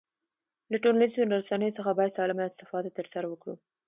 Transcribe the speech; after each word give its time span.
له 0.71 0.77
ټولنیزو 0.83 1.21
رسنیو 1.35 1.75
څخه 1.77 1.91
باید 1.97 2.15
سالمه 2.17 2.43
استفاده 2.47 2.89
ترسره 2.97 3.25
وکړو 3.29 3.55